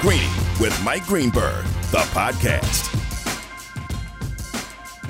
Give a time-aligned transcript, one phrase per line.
[0.00, 0.28] Greeny
[0.60, 2.88] with Mike Greenberg, the podcast.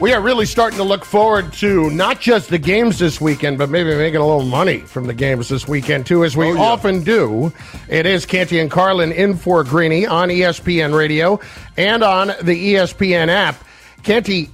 [0.01, 3.69] We are really starting to look forward to not just the games this weekend, but
[3.69, 6.61] maybe making a little money from the games this weekend, too, as we Oh, yeah.
[6.61, 7.53] often do.
[7.89, 11.39] It is Canty and Carlin in for Greeny on ESPN Radio
[11.77, 13.63] and on the ESPN app.
[14.03, 14.49] Canty,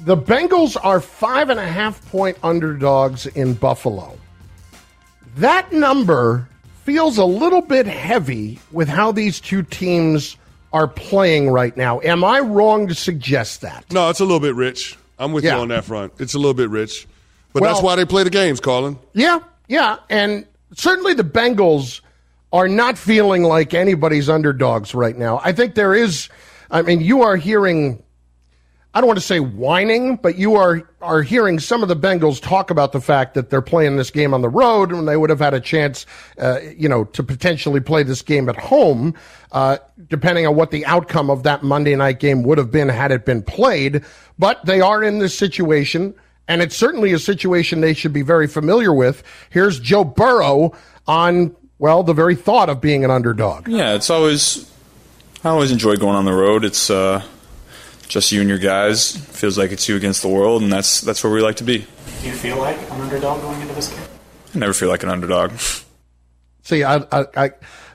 [0.00, 4.16] the Bengals are five and a half point underdogs in Buffalo.
[5.36, 6.48] That number
[6.86, 10.36] feels a little bit heavy with how these two teams
[10.72, 12.00] are playing right now.
[12.02, 13.84] Am I wrong to suggest that?
[13.92, 14.96] No, it's a little bit rich.
[15.18, 15.56] I'm with Yeah.
[15.56, 16.12] you on that front.
[16.20, 17.08] It's a little bit rich.
[17.52, 18.98] But Well- that's why they play the games, Carlin.
[19.14, 22.02] Yeah, yeah, and certainly the Bengals
[22.52, 25.40] are not feeling like anybody's underdogs right now.
[25.42, 26.28] I think there is.
[26.70, 28.00] I mean, you are hearing.
[28.96, 32.40] I don't want to say whining, but you are are hearing some of the Bengals
[32.40, 35.28] talk about the fact that they're playing this game on the road and they would
[35.28, 36.06] have had a chance,
[36.38, 39.14] uh, you know, to potentially play this game at home,
[39.52, 39.76] uh,
[40.08, 43.26] depending on what the outcome of that Monday night game would have been had it
[43.26, 44.02] been played.
[44.38, 46.14] But they are in this situation,
[46.48, 49.22] and it's certainly a situation they should be very familiar with.
[49.50, 50.72] Here's Joe Burrow
[51.06, 53.68] on well the very thought of being an underdog.
[53.68, 54.72] Yeah, it's always
[55.44, 56.64] I always enjoy going on the road.
[56.64, 57.22] It's uh,
[58.08, 59.16] just you and your guys.
[59.16, 61.78] Feels like it's you against the world, and that's that's where we like to be.
[62.22, 64.00] Do you feel like an underdog going into this game?
[64.54, 65.52] I never feel like an underdog.
[66.62, 67.50] See, I, I, I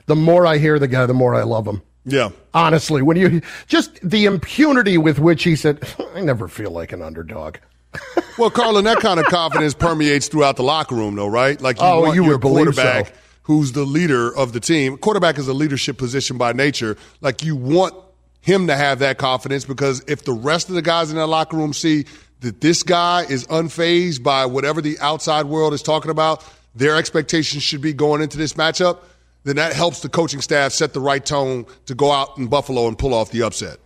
[0.06, 1.82] the more I hear the guy, the more I love him.
[2.04, 2.30] Yeah.
[2.54, 7.02] Honestly, when you just the impunity with which he said, I never feel like an
[7.02, 7.56] underdog.
[8.38, 11.60] Well, Carlin, that kind of confidence permeates throughout the locker room, though, right?
[11.60, 13.12] Like you Oh, want you your would quarterback so.
[13.42, 14.96] who's the leader of the team.
[14.96, 16.96] Quarterback is a leadership position by nature.
[17.20, 17.94] Like you want
[18.42, 21.56] him to have that confidence because if the rest of the guys in that locker
[21.56, 22.04] room see
[22.40, 26.44] that this guy is unfazed by whatever the outside world is talking about,
[26.74, 28.98] their expectations should be going into this matchup.
[29.44, 32.88] Then that helps the coaching staff set the right tone to go out in Buffalo
[32.88, 33.78] and pull off the upset.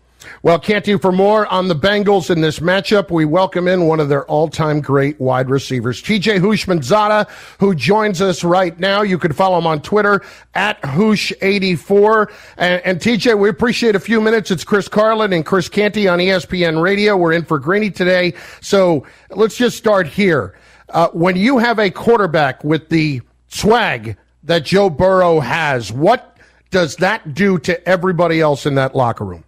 [0.43, 3.11] Well, can't you for more on the Bengals in this matchup?
[3.11, 7.29] We welcome in one of their all-time great wide receivers, TJ Houshmandzadeh,
[7.59, 9.03] who joins us right now.
[9.03, 10.23] You can follow him on Twitter
[10.55, 12.33] at Hoosh84.
[12.57, 14.51] And, and TJ, we appreciate a few minutes.
[14.51, 17.17] It's Chris Carlin and Chris Canty on ESPN Radio.
[17.17, 18.35] We're in for Greeny today.
[18.61, 20.59] So let's just start here.
[20.89, 26.37] Uh, when you have a quarterback with the swag that Joe Burrow has, what
[26.71, 29.45] does that do to everybody else in that locker room?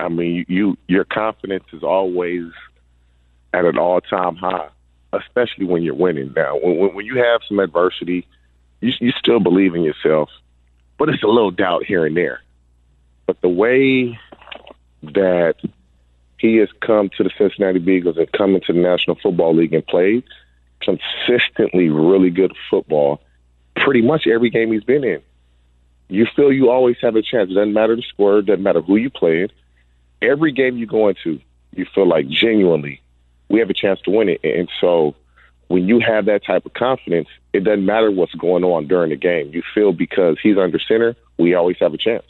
[0.00, 2.44] I mean, you your confidence is always
[3.52, 4.68] at an all time high,
[5.12, 6.32] especially when you're winning.
[6.34, 8.26] Now, when when, you have some adversity,
[8.80, 10.30] you you still believe in yourself,
[10.98, 12.40] but it's a little doubt here and there.
[13.26, 14.18] But the way
[15.02, 15.56] that
[16.38, 19.86] he has come to the Cincinnati Bengals and come into the National Football League and
[19.86, 20.24] played
[20.80, 23.20] consistently really good football,
[23.76, 25.20] pretty much every game he's been in.
[26.08, 27.50] You feel you always have a chance.
[27.50, 29.52] It doesn't matter the score, doesn't matter who you played
[30.22, 31.40] every game you go into,
[31.74, 33.00] you feel like genuinely
[33.50, 34.40] we have a chance to win it.
[34.42, 35.14] And so
[35.68, 39.16] when you have that type of confidence, it doesn't matter what's going on during the
[39.16, 39.50] game.
[39.52, 42.24] You feel because he's under center, we always have a chance.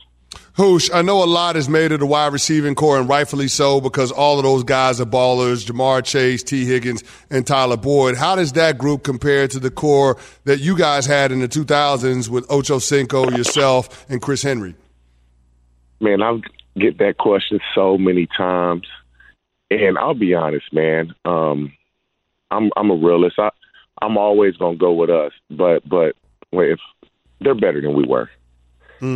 [0.54, 3.80] Hoosh, I know a lot is made of the wide receiving corps, and rightfully so,
[3.80, 8.16] because all of those guys are ballers Ja'Marr Chase, Tee Higgins, and Tyler Boyd.
[8.16, 12.28] How does that group compare to the corps that you guys had in the 2000s
[12.28, 14.74] with Ocho Cinco, yourself, and Chris Henry?
[16.00, 16.40] Man, I
[16.78, 18.86] get that question so many times.
[19.70, 21.14] And I'll be honest, man.
[21.24, 21.72] Um,
[22.50, 23.38] I'm I'm a realist.
[23.38, 23.50] I
[24.02, 26.16] I'm always gonna go with us, but but
[26.52, 26.80] if
[27.40, 28.28] they're better than we were,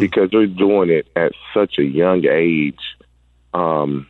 [0.01, 2.81] because they're doing it at such a young age.
[3.53, 4.09] Um,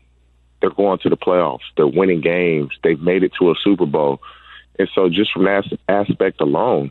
[0.60, 1.60] they're going to the playoffs.
[1.76, 2.70] They're winning games.
[2.82, 4.20] They've made it to a Super Bowl,
[4.78, 6.90] and so just from that aspect alone,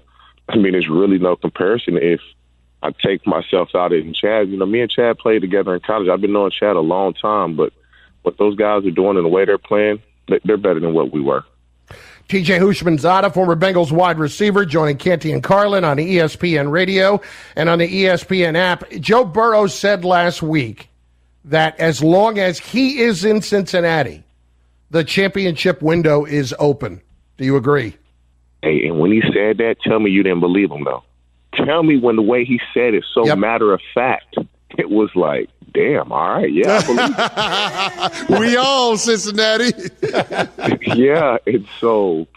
[0.49, 1.97] I mean, there's really no comparison.
[1.97, 2.21] If
[2.83, 6.09] I take myself out and Chad, you know, me and Chad played together in college.
[6.09, 7.71] I've been knowing Chad a long time, but
[8.23, 11.11] what those guys are doing and the way they're playing, they- they're better than what
[11.13, 11.45] we were.
[12.27, 17.21] TJ Houshmandzadeh, former Bengals wide receiver, joining Canty and Carlin on ESPN Radio
[17.55, 18.89] and on the ESPN app.
[18.99, 20.89] Joe Burrow said last week
[21.45, 24.23] that as long as he is in Cincinnati,
[24.91, 27.01] the championship window is open.
[27.37, 27.95] Do you agree?
[28.61, 31.03] Hey, and when he said that, tell me you didn't believe him though.
[31.55, 33.37] Tell me when the way he said it so Yep.
[33.37, 34.35] matter of fact,
[34.77, 39.71] it was like, damn, all right, yeah, I believe we all Cincinnati.
[40.95, 42.27] yeah, and so,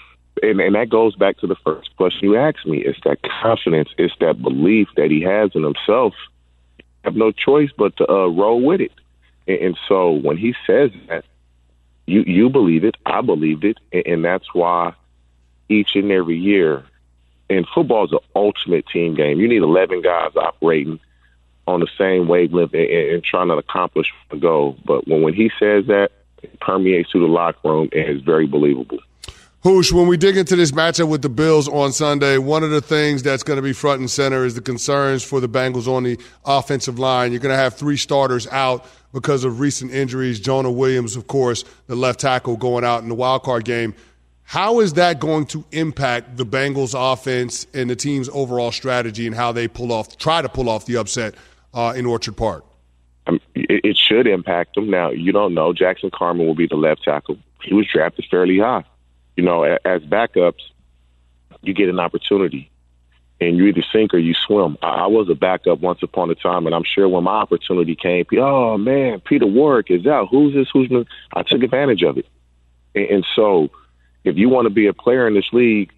[0.42, 2.78] and, and that goes back to the first question you asked me.
[2.78, 6.14] It's that confidence, it's that belief that he has in himself.
[6.78, 8.92] You have no choice but to uh, roll with it.
[9.46, 11.24] And, and so when he says that,
[12.06, 14.92] you you believe it, I believed it, and, and that's why
[15.68, 16.84] each and every year,
[17.48, 19.40] and football is an ultimate team game.
[19.40, 21.00] You need eleven guys operating
[21.66, 24.76] on the same wavelength and, and, trying to accomplish a goal.
[24.84, 26.10] But when when he says that,
[26.42, 28.98] it permeates through the locker room and it's very believable.
[29.62, 32.80] Hoosh, when we dig into this matchup with the Bills on Sunday, one of the
[32.80, 36.04] things that's going to be front and center is the concerns for the Bengals on
[36.04, 37.32] the offensive line.
[37.32, 40.38] You're going to have three starters out because of recent injuries.
[40.38, 43.92] Jonah Williams, of course, the left tackle going out in the wild card game.
[44.46, 49.34] How is that going to impact the Bengals offense and the team's overall strategy and
[49.34, 51.34] how they pull off, try to pull off the upset
[51.74, 52.64] uh, in Orchard Park?
[53.26, 54.88] Um, it, should impact them.
[54.88, 55.72] Now, you don't know.
[55.72, 57.38] Jackson Carman will be the left tackle.
[57.64, 58.84] He was drafted fairly high.
[59.36, 60.60] You know, as backups,
[61.62, 62.70] you get an opportunity,
[63.40, 64.78] and you either sink or you swim.
[64.80, 68.24] I, was a backup once upon a time, and I'm sure when my opportunity came,
[68.38, 70.28] oh man, Peter Warrick is out.
[70.30, 70.68] Who's this?
[70.72, 71.06] Who's been?
[71.34, 72.26] I took advantage of it,
[72.94, 73.70] and so
[74.26, 75.92] if you want to be a player in this league,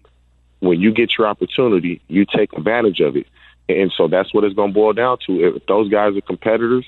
[0.59, 3.27] when you get your opportunity, you take advantage of it.
[3.67, 5.55] And so that's what it's going to boil down to.
[5.55, 6.85] If those guys are competitors,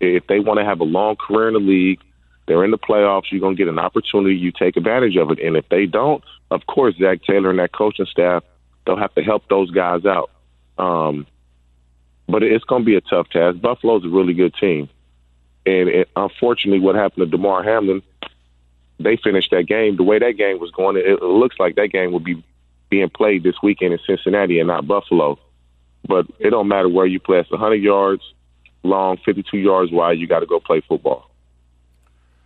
[0.00, 2.00] if they want to have a long career in the league,
[2.46, 5.38] they're in the playoffs, you're going to get an opportunity, you take advantage of it.
[5.40, 8.42] And if they don't, of course, Zac Taylor and that coaching staff,
[8.86, 10.30] they'll have to help those guys out.
[10.78, 11.26] Um,
[12.26, 13.60] but it's going to be a tough task.
[13.60, 14.88] Buffalo's a really good team.
[15.66, 18.02] And it, unfortunately, what happened to Damar Hamlin,
[18.98, 19.96] they finished that game.
[19.96, 22.42] The way that game was going, it, looks like that game would be
[22.90, 25.38] being played this weekend in Cincinnati and not Buffalo.
[26.06, 27.38] But it don't matter where you play.
[27.38, 28.22] It's 100 yards
[28.82, 30.18] long, 52 yards wide.
[30.18, 31.30] You got to go play football.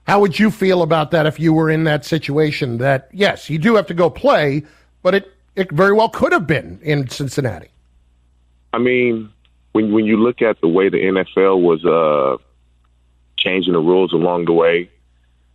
[0.07, 2.79] How would you feel about that if you were in that situation?
[2.79, 4.65] That yes, you do have to go play,
[5.03, 7.69] but it it very well could have been in Cincinnati.
[8.73, 9.31] I mean,
[9.73, 12.43] when when you look at the way the NFL was uh,
[13.37, 14.91] changing the rules along the way,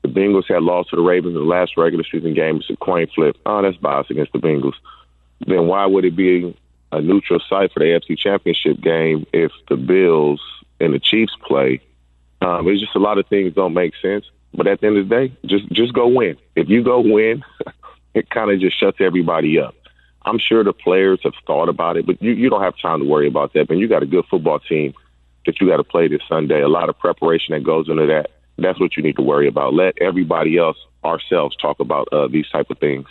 [0.08, 2.58] the Bengals had lost to the Ravens in the last regular season game.
[2.58, 3.38] It's a coin flip.
[3.46, 4.76] Oh, that's bias against the Bengals.
[5.46, 6.56] Then why would it be
[6.92, 10.42] a neutral site for the AFC Championship game if the Bills
[10.80, 11.82] and the Chiefs play?
[12.42, 14.26] Um, it's just a lot of things don't make sense.
[14.54, 16.38] But at the end of the day, just just go win.
[16.56, 17.44] If you go win,
[18.14, 19.76] it kind of just shuts everybody up.
[20.26, 23.06] I'm sure the players have thought about it, but you, you don't have time to
[23.06, 23.70] worry about that.
[23.70, 24.94] Man, you got a good football team
[25.46, 26.62] that you got to play this Sunday.
[26.62, 28.32] A lot of preparation that goes into that.
[28.58, 29.74] That's what you need to worry about.
[29.74, 33.08] Let everybody else, ourselves, talk about uh, these type of things.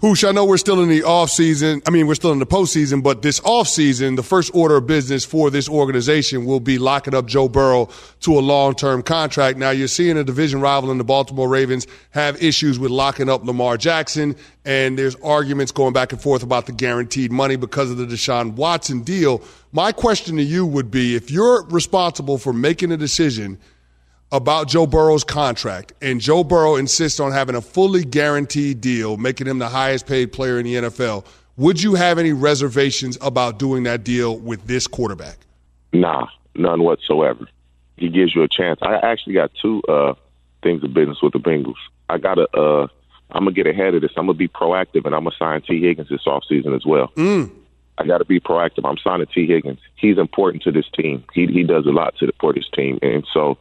[0.00, 1.82] Hoosh, I know we're still in the off season.
[1.86, 4.86] I mean, we're still in the postseason, but this off season, the first order of
[4.86, 7.90] business for this organization will be locking up Joe Burrow
[8.20, 9.58] to a long term contract.
[9.58, 13.44] Now, you're seeing a division rival in the Baltimore Ravens have issues with locking up
[13.44, 17.98] Lamar Jackson, and there's arguments going back and forth about the guaranteed money because of
[17.98, 19.42] the Deshaun Watson deal.
[19.70, 23.58] My question to you would be if you're responsible for making a decision
[24.32, 29.46] about Joe Burrow's contract, and Joe Burrow insists on having a fully guaranteed deal, making
[29.46, 31.24] him the highest paid player in the NFL,
[31.56, 35.36] would you have any reservations about doing that deal with this quarterback?
[35.92, 37.48] Nah, none whatsoever.
[37.96, 38.78] He gives you a chance.
[38.82, 40.14] I actually got two uh,
[40.62, 41.74] things of business with the Bengals.
[42.08, 42.48] I got to.
[42.56, 42.86] Uh,
[43.32, 44.10] I'm gonna get ahead of this.
[44.16, 47.08] I'm gonna be proactive, and I'm gonna sign Tee Higgins this offseason as well.
[47.16, 47.50] Mm.
[47.98, 48.88] I got to be proactive.
[48.88, 49.80] I'm signing Tee Higgins.
[49.96, 51.22] He's important to this team.
[51.34, 53.58] He he does a lot to the, for this team, and so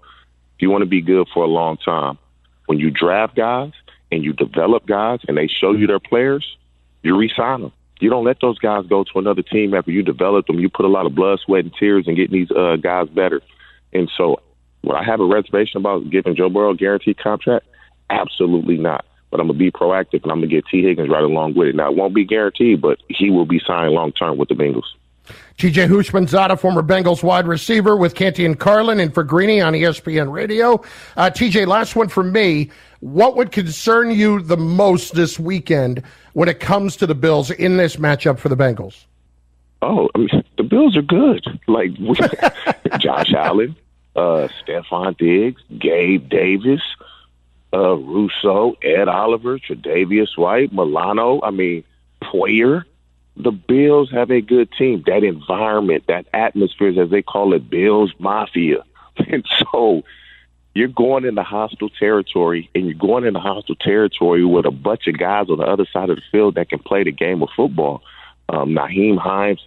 [0.59, 2.17] if you want to be good for a long time,
[2.65, 3.71] when you draft guys
[4.11, 6.57] and you develop guys, and they show you their players,
[7.01, 7.71] you re-sign them.
[8.01, 10.59] You don't let those guys go to another team after you develop them.
[10.59, 13.41] You put a lot of blood, sweat, and tears in getting these uh, guys better.
[13.93, 14.41] And so,
[14.83, 17.65] would I have a reservation about giving Joe Burrow a guaranteed contract?
[18.09, 19.05] Absolutely not.
[19.31, 21.75] But I'm gonna be proactive, and I'm gonna get Tee Higgins right along with it.
[21.75, 24.91] Now, it won't be guaranteed, but he will be signed long term with the Bengals.
[25.57, 30.31] TJ Houshmandzadeh, former Bengals wide receiver with Canty and Carlin and for Greeny on ESPN
[30.31, 30.81] Radio.
[31.17, 32.71] Uh, TJ, last one for me.
[33.01, 37.77] What would concern you the most this weekend when it comes to the Bills in
[37.77, 39.05] this matchup for the Bengals?
[39.81, 41.45] Oh, I mean, the Bills are good.
[41.67, 41.93] Like
[42.99, 43.75] Josh Allen,
[44.15, 46.81] uh, Stefon Diggs, Gabe Davis,
[47.73, 51.39] uh, Rousseau, Ed Oliver, Tre'Davious White, Milano.
[51.41, 51.83] I mean,
[52.21, 52.83] Poyer.
[53.39, 55.03] The Bills have a good team.
[55.05, 58.83] That environment, that atmosphere, as they call it, Bills Mafia.
[59.27, 60.03] And so
[60.73, 65.17] you're going into hostile territory, and you're going into hostile territory with a bunch of
[65.17, 68.01] guys on the other side of the field that can play the game of football.
[68.47, 69.59] Um, Nyheim Hines,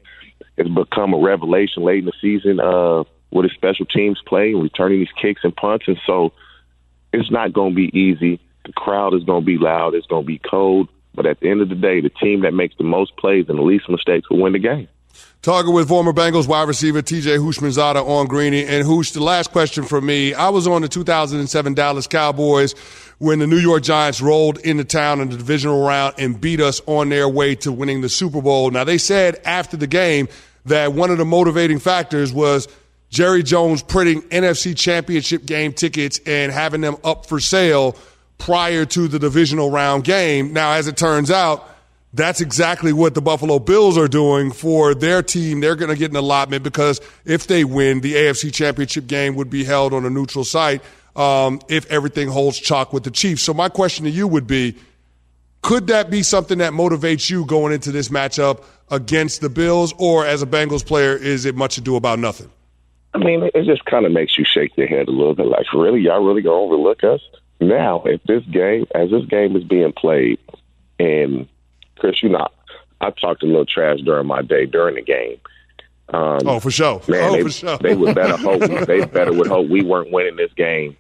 [0.58, 4.62] has become a revelation late in the season uh, with his special teams play and
[4.62, 5.86] returning these kicks and punts.
[5.88, 6.32] And so
[7.12, 8.40] it's not going to be easy.
[8.64, 9.94] The crowd is going to be loud.
[9.94, 10.88] It's going to be cold.
[11.14, 13.58] But at the end of the day, the team that makes the most plays and
[13.58, 14.88] the least mistakes will win the game.
[15.42, 18.64] Talking with former Bengals wide receiver TJ Houshmandzadeh on Greeny.
[18.64, 20.34] And Hoosh, the last question for me.
[20.34, 22.74] I was on the 2007 Dallas Cowboys
[23.18, 26.80] when the New York Giants rolled into town in the divisional round and beat us
[26.86, 28.70] on their way to winning the Super Bowl.
[28.70, 30.28] Now, they said after the game
[30.66, 32.68] that one of the motivating factors was
[33.10, 37.96] Jerry Jones printing NFC championship game tickets and having them up for sale
[38.42, 40.52] prior to the divisional round game.
[40.52, 41.68] Now, as it turns out,
[42.12, 45.60] that's exactly what the Buffalo Bills are doing for their team.
[45.60, 49.48] They're going to get an allotment because if they win, the AFC Championship game would
[49.48, 50.82] be held on a neutral site
[51.14, 53.42] um, if everything holds chalk with the Chiefs.
[53.42, 54.74] So my question to you would be,
[55.62, 60.26] could that be something that motivates you going into this matchup against the Bills, or
[60.26, 62.50] as a Bengals player, is it much ado about nothing?
[63.14, 65.72] I mean, it just kind of makes you shake your head a little bit, like,
[65.72, 67.20] really, y'all really gonna overlook us?
[67.62, 70.38] Now, if this game, as this game is being played,
[70.98, 71.48] and
[71.96, 72.48] Chris, you know,
[73.00, 75.40] I talked a little trash during my day during the game.
[76.12, 77.00] Um, oh, for sure.
[77.08, 77.78] Man, oh, they, for sure.
[77.78, 80.96] they would better hope they better would hope we weren't winning this game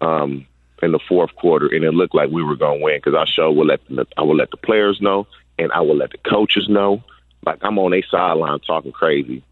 [0.00, 0.46] um,
[0.82, 3.24] in the fourth quarter, and it looked like we were going to win because I
[3.30, 5.26] sure would let the, I would let the players know,
[5.58, 7.02] and I will let the coaches know.
[7.44, 9.44] Like I'm on a sideline talking crazy.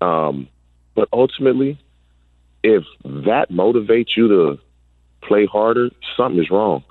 [0.00, 0.48] Um,
[0.94, 1.78] but ultimately,
[2.62, 4.58] if that motivates you to
[5.26, 6.84] play harder, something is wrong.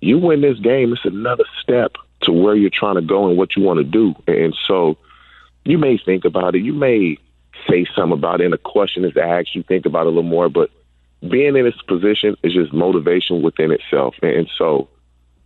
[0.00, 3.56] You win this game, it's another step to where you're trying to go and what
[3.56, 4.14] you want to do.
[4.26, 4.96] And so
[5.64, 6.62] you may think about it.
[6.62, 7.18] You may
[7.68, 9.54] say something about it, and a question is asked.
[9.54, 10.70] You think about it a little more, but
[11.28, 14.14] being in this position is just motivation within itself.
[14.22, 14.88] And so,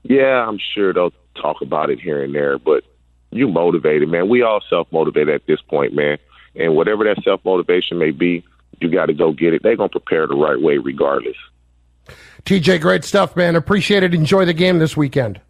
[0.03, 2.85] yeah, I'm sure they'll talk about it here and there, but
[3.31, 4.29] you motivated, man.
[4.29, 6.19] We all self motivated at this point, man.
[6.57, 8.45] And whatever that self motivation may be,
[8.81, 9.63] you got to go get it.
[9.63, 11.37] They're going to prepare the right way regardless.
[12.45, 13.57] TJ, great stuff, man.
[13.57, 14.15] Appreciate it.
[14.15, 15.41] Enjoy the game this weekend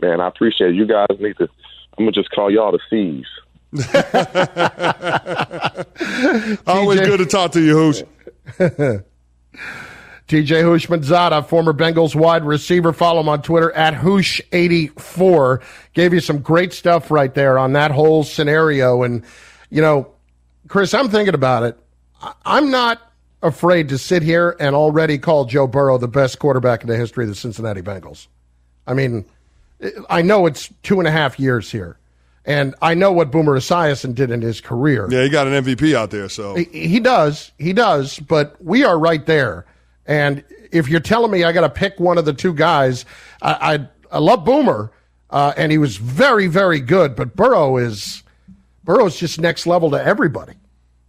[0.00, 0.76] man, I appreciate it.
[0.76, 1.48] You guys need to.
[1.96, 3.26] I'm gonna just call y'all the C's.
[6.66, 8.02] Always good to talk to you, Hoosh.
[10.28, 12.92] TJ Houshmandzadeh, former Bengals wide receiver.
[12.92, 15.62] Follow him on Twitter at Hoosh84.
[15.94, 19.02] Gave you some great stuff right there on that whole scenario.
[19.02, 19.24] And,
[19.70, 20.12] you know,
[20.68, 21.78] Chris, I'm thinking about it.
[22.44, 23.07] I'm not
[23.42, 27.24] afraid to sit here and already call Joe Burrow the best quarterback in the history
[27.24, 28.26] of the Cincinnati Bengals.
[28.86, 29.24] I mean,
[30.08, 31.98] I know it's two and a half years here.
[32.44, 35.06] And I know what Boomer Esiason did in his career.
[35.10, 38.18] Yeah, he got an MVP out there, so he, he does, he does.
[38.20, 39.66] But we are right there.
[40.06, 40.42] And
[40.72, 43.04] if you're telling me I got to pick one of the two guys,
[43.42, 44.90] I I, I love Boomer,
[45.28, 47.14] uh, and he was very very good.
[47.14, 48.22] But Burrow is
[48.82, 50.54] Burrow's just next level to everybody.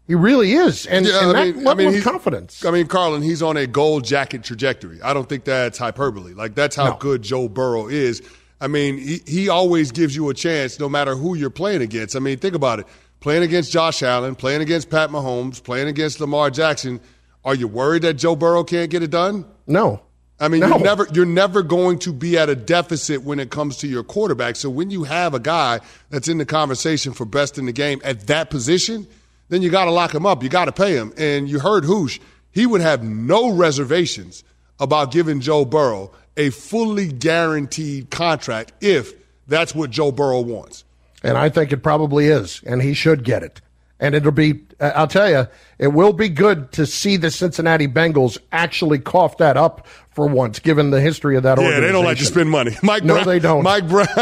[0.09, 2.65] He really is, and, yeah, and I mean, level I mean, of confidence.
[2.65, 4.99] I mean, Carlin, he's on a gold jacket trajectory.
[5.03, 6.33] I don't think that's hyperbole.
[6.33, 6.97] Like that's how no.
[6.97, 8.23] good Joe Burrow is.
[8.59, 12.15] I mean, he, he always gives you a chance no matter who you're playing against.
[12.15, 12.87] I mean, think about it.
[13.19, 16.99] Playing against Josh Allen, playing against Pat Mahomes, playing against Lamar Jackson.
[17.45, 19.45] Are you worried that Joe Burrow can't get it done?
[19.67, 20.01] No.
[20.39, 20.69] I mean, no.
[20.69, 24.03] you're never you're never going to be at a deficit when it comes to your
[24.03, 24.55] quarterback.
[24.55, 28.01] So when you have a guy that's in the conversation for best in the game
[28.03, 29.05] at that position,
[29.49, 30.41] then you got to lock him up.
[30.43, 31.13] You got to pay him.
[31.17, 32.19] And you heard Hoosh;
[32.51, 34.43] he would have no reservations
[34.79, 39.13] about giving Joe Burrow a fully guaranteed contract if
[39.47, 40.85] that's what Joe Burrow wants.
[41.21, 43.59] And I think it probably is, and he should get it.
[43.99, 48.37] And it'll be, I'll tell you, it will be good to see the Cincinnati Bengals
[48.51, 51.81] actually cough that up for once, given the history of that yeah, organization.
[51.81, 52.71] Yeah, they don't like to spend money.
[52.83, 53.63] Mike no, Brown, they don't.
[53.63, 54.07] Mike Brown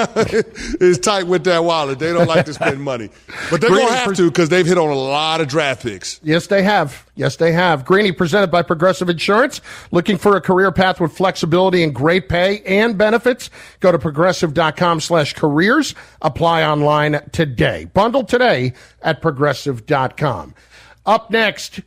[0.79, 1.97] is tight with that wallet.
[1.97, 3.09] They don't like to spend money.
[3.49, 6.19] But they're going to have to because they've hit on a lot of draft picks.
[6.21, 7.03] Yes, they have.
[7.15, 7.83] Yes, they have.
[7.83, 9.59] Greeny presented by Progressive Insurance.
[9.91, 13.49] Looking for a career path with flexibility and great pay and benefits?
[13.79, 15.95] Go to progressive.com slash careers.
[16.21, 17.85] Apply online today.
[17.85, 20.46] Bundle today at progressive.com.
[21.07, 21.79] Up next,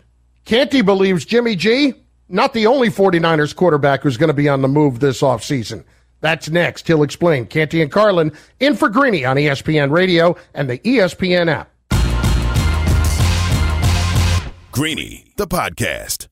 [0.46, 1.94] Canty believes Jimmy G
[2.30, 5.84] not the only 49ers quarterback who's going to be on the move this offseason.
[6.20, 6.86] That's next.
[6.86, 7.46] He'll explain.
[7.46, 11.70] Canty and Carlin in for Greeny on ESPN Radio and the ESPN app.
[14.70, 16.28] Greeny, the podcast.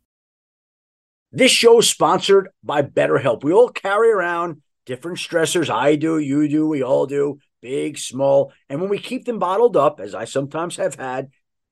[1.33, 3.43] This show is sponsored by BetterHelp.
[3.43, 5.69] We all carry around different stressors.
[5.69, 8.53] I do, you do, we all do, big, small.
[8.69, 11.31] And when we keep them bottled up, as I sometimes have had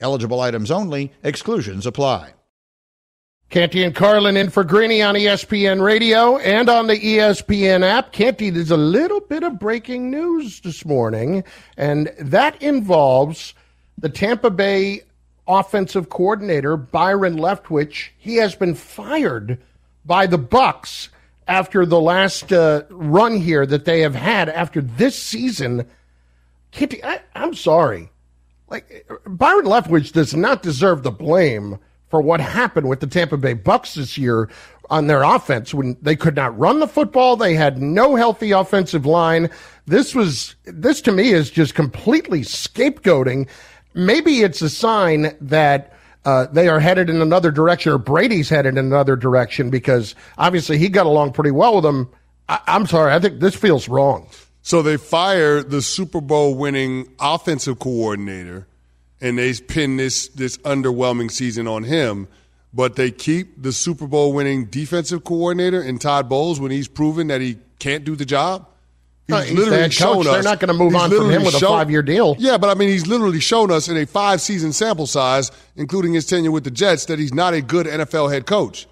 [0.00, 2.32] Eligible items only, exclusions apply.
[3.50, 8.12] Canty and Carlin in for Greeny on ESPN Radio and on the ESPN app.
[8.12, 11.42] Canty, there's a little bit of breaking news this morning,
[11.76, 13.54] and that involves
[13.98, 15.02] the Tampa Bay
[15.48, 18.10] offensive coordinator Byron Leftwich.
[18.16, 19.58] He has been fired
[20.04, 21.08] by the Bucs
[21.48, 25.88] after the last uh, run here that they have had after this season.
[26.70, 28.10] Kitty, I, I'm sorry.
[28.70, 31.78] Like Byron Leftwich does not deserve the blame
[32.08, 34.48] for what happened with the Tampa Bay Bucs this year
[34.88, 37.36] on their offense when they could not run the football.
[37.36, 39.50] They had no healthy offensive line.
[39.86, 43.48] This was this to me is just completely scapegoating.
[43.94, 45.92] Maybe it's a sign that
[46.24, 50.78] uh, they are headed in another direction, or Brady's headed in another direction because obviously
[50.78, 52.10] he got along pretty well with them.
[52.48, 54.28] I- I'm sorry, I think this feels wrong.
[54.62, 58.66] So they fire the Super Bowl winning offensive coordinator
[59.20, 62.28] and they pin this this underwhelming season on him,
[62.72, 67.28] but they keep the Super Bowl winning defensive coordinator in Todd Bowles when he's proven
[67.28, 68.66] that he can't do the job.
[69.26, 70.32] He's, no, he's literally the shown us.
[70.32, 72.36] They're not going to move on from him with shown, a five year deal.
[72.38, 76.14] Yeah, but I mean, he's literally shown us in a five season sample size, including
[76.14, 78.88] his tenure with the Jets, that he's not a good NFL head coach.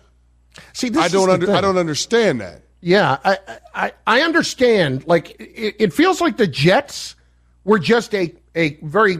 [0.72, 2.62] See, I don't under, I don't understand that.
[2.80, 3.38] Yeah, I,
[3.74, 5.06] I, I understand.
[5.06, 7.16] Like, it, it, feels like the Jets
[7.64, 9.18] were just a, a very,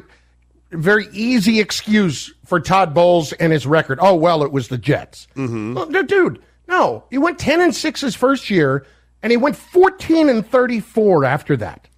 [0.70, 3.98] very easy excuse for Todd Bowles and his record.
[4.00, 5.26] Oh, well, it was the Jets.
[5.34, 5.74] Mm-hmm.
[5.74, 7.04] Well, dude, no.
[7.10, 8.86] He went 10 and 6 his first year,
[9.22, 11.88] and he went 14 and 34 after that.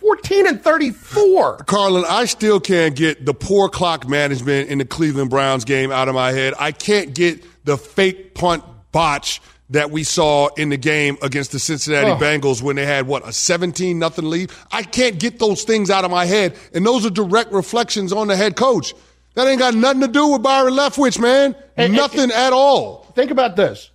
[0.00, 1.58] 14 and 34.
[1.64, 6.08] Carlin, I still can't get the poor clock management in the Cleveland Browns game out
[6.08, 6.54] of my head.
[6.58, 11.58] I can't get the fake punt botch that we saw in the game against the
[11.58, 12.16] Cincinnati oh.
[12.16, 14.50] Bengals when they had what a 17 nothing lead.
[14.70, 18.28] I can't get those things out of my head, and those are direct reflections on
[18.28, 18.94] the head coach.
[19.34, 21.54] That ain't got nothing to do with Byron Leftwich, man.
[21.76, 23.04] nothing at all.
[23.14, 23.90] Think about this: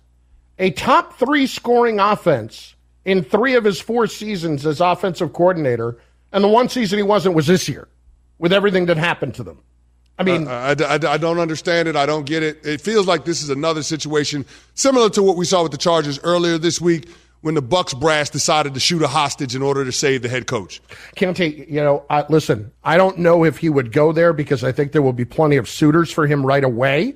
[0.58, 5.98] a top three scoring offense in three of his four seasons as offensive coordinator,
[6.32, 7.86] and the one season he wasn't was this year,
[8.38, 9.60] with everything that happened to them.
[10.18, 11.96] I mean, I, I, I, don't understand it.
[11.96, 12.64] I don't get it.
[12.64, 16.18] It feels like this is another situation similar to what we saw with the Chargers
[16.22, 17.08] earlier this week
[17.42, 20.46] when the Bucs brass decided to shoot a hostage in order to save the head
[20.46, 20.80] coach.
[21.16, 24.72] Canty, you know, uh, listen, I don't know if he would go there because I
[24.72, 27.14] think there will be plenty of suitors for him right away.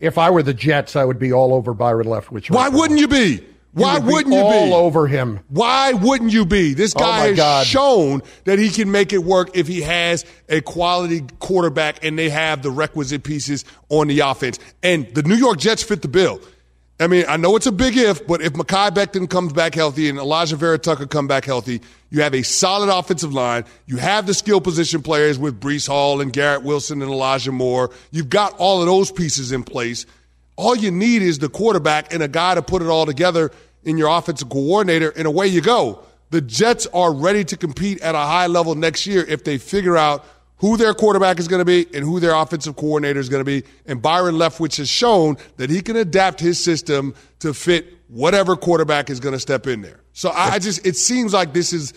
[0.00, 2.50] If I were the Jets, I would be all over Byron Leftwich.
[2.50, 3.44] Right Why wouldn't you be?
[3.72, 5.40] Why would wouldn't you all be all over him?
[5.48, 6.74] Why wouldn't you be?
[6.74, 7.66] This Oh, guy my has God.
[7.66, 12.30] shown that he can make it work if he has a quality quarterback and they
[12.30, 14.58] have the requisite pieces on the offense.
[14.82, 16.40] And the New York Jets fit the bill.
[16.98, 20.10] I mean, I know it's a big if, but if Mekhi Becton comes back healthy
[20.10, 21.80] and Alijah Vera Tucker come back healthy,
[22.10, 23.64] you have a solid offensive line.
[23.86, 27.90] You have the skill position players with Breece Hall and Garrett Wilson and Elijah Moore.
[28.10, 30.04] You've got all of those pieces in place.
[30.60, 33.50] All you need is the quarterback and a guy to put it all together
[33.82, 36.04] in your offensive coordinator, and away you go.
[36.28, 39.96] The Jets are ready to compete at a high level next year if they figure
[39.96, 40.22] out
[40.58, 43.44] who their quarterback is going to be and who their offensive coordinator is going to
[43.44, 43.66] be.
[43.86, 49.08] And Byron Leftwich has shown that he can adapt his system to fit whatever quarterback
[49.08, 50.00] is going to step in there.
[50.12, 51.94] So I, just, it seems like this is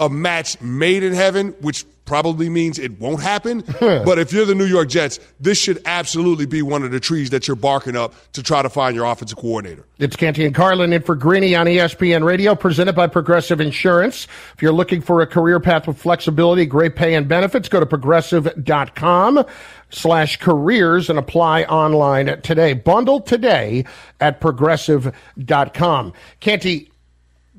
[0.00, 3.62] a match made in heaven, which probably means it won't happen.
[3.80, 7.30] but if you're the New York Jets, this should absolutely be one of the trees
[7.30, 9.84] that you're barking up to try to find your offensive coordinator.
[9.98, 14.26] It's Canty and Carlin in for Greeny on ESPN Radio, presented by Progressive Insurance.
[14.54, 17.86] If you're looking for a career path with flexibility, great pay and benefits, go to
[17.86, 19.44] progressive.com
[19.90, 22.72] slash careers and apply online today.
[22.72, 23.84] Bundle today
[24.18, 26.12] at progressive.com.
[26.40, 26.89] Canty,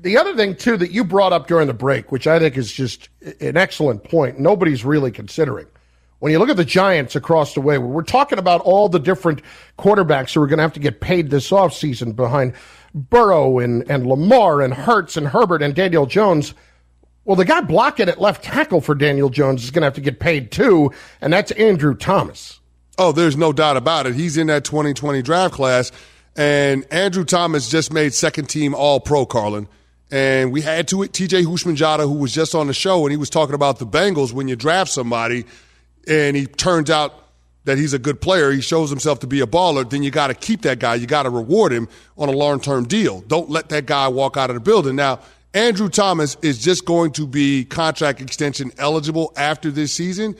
[0.02, 2.72] the other thing too that you brought up during the break, which I think is
[2.72, 3.08] just
[3.40, 5.66] an excellent point, nobody's really considering.
[6.18, 9.42] When you look at the Giants across the way, we're talking about all the different
[9.78, 12.54] quarterbacks who are going to have to get paid this offseason behind
[12.94, 16.54] Burrow and, and Lamar and Hurts and Herbert and Daniel Jones.
[17.24, 20.00] Well, the guy blocking at left tackle for Daniel Jones is going to have to
[20.00, 22.60] get paid too, and that's Andrew Thomas.
[22.98, 24.14] Oh, there's no doubt about it.
[24.14, 25.90] He's in that 2020 draft class,
[26.36, 29.66] and Andrew Thomas just made second team All Pro, Carlin.
[30.12, 31.12] And we had to it.
[31.12, 34.32] TJ Houshmandzadeh, who was just on the show, and he was talking about the Bengals
[34.32, 35.46] when you draft somebody
[36.06, 37.14] and he turns out
[37.64, 40.26] that he's a good player, he shows himself to be a baller, then you got
[40.26, 40.96] to keep that guy.
[40.96, 43.22] You got to reward him on a long term deal.
[43.22, 44.96] Don't let that guy walk out of the building.
[44.96, 45.20] Now,
[45.54, 50.36] Andrew Thomas is just going to be contract extension eligible after this season.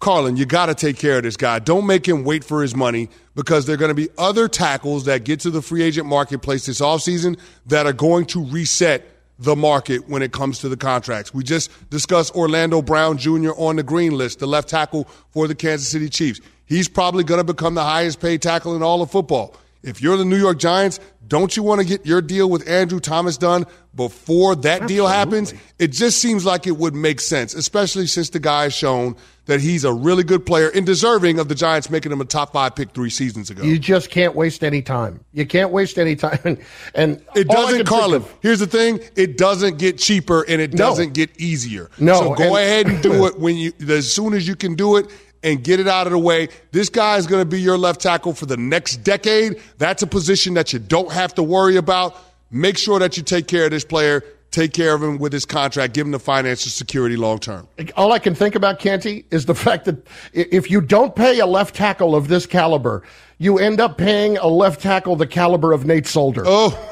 [0.00, 1.60] Carlin, you got to take care of this guy.
[1.60, 5.04] Don't make him wait for his money because there are going to be other tackles
[5.04, 9.11] that get to the free agent marketplace this offseason that are going to reset
[9.42, 11.34] the market when it comes to the contracts.
[11.34, 13.50] We just discussed Orlando Brown Jr.
[13.56, 16.40] on the green list, the left tackle for the Kansas City Chiefs.
[16.66, 19.56] He's probably going to become the highest paid tackle in all of football.
[19.82, 23.00] If you're the New York Giants, don't you want to get your deal with Andrew
[23.00, 23.64] Thomas done
[23.94, 24.94] before that Absolutely.
[24.94, 25.54] deal happens?
[25.78, 29.16] It just seems like it would make sense, especially since the guy has shown
[29.46, 32.52] that he's a really good player and deserving of the Giants making him a top
[32.52, 33.62] five pick three seasons ago.
[33.62, 35.24] You just can't waste any time.
[35.32, 36.38] You can't waste any time.
[36.44, 36.58] And,
[36.94, 38.24] and it doesn't, Carlin.
[38.40, 41.12] Here's the thing: it doesn't get cheaper and it doesn't no.
[41.12, 41.90] get easier.
[41.98, 44.74] No, so go and, ahead and do it when you as soon as you can
[44.74, 45.06] do it
[45.42, 46.48] and get it out of the way.
[46.70, 49.60] This guy is going to be your left tackle for the next decade.
[49.78, 52.16] That's a position that you don't have to worry about.
[52.50, 54.22] Make sure that you take care of this player.
[54.50, 55.94] Take care of him with his contract.
[55.94, 57.66] Give him the financial security long term.
[57.96, 61.46] All I can think about, Canty, is the fact that if you don't pay a
[61.46, 63.02] left tackle of this caliber,
[63.38, 66.44] you end up paying a left tackle the caliber of Nate Solder.
[66.46, 66.91] Oh.